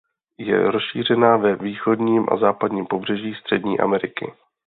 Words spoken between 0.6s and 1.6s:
rozšířena na